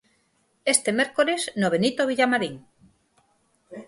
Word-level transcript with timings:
Este 0.73 0.89
mércores 0.99 1.41
no 1.59 1.67
Benito 1.75 2.03
Villamarín. 2.11 2.55